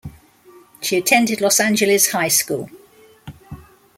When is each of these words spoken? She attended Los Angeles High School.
She 0.81 0.97
attended 0.97 1.41
Los 1.41 1.59
Angeles 1.59 2.09
High 2.09 2.29
School. 2.29 2.71